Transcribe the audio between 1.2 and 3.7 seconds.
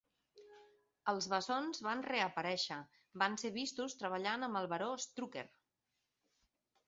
bessons van reaparèixer, van ser